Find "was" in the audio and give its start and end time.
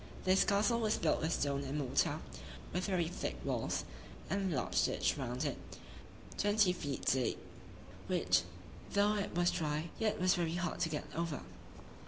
0.79-0.97, 9.35-9.51, 10.19-10.33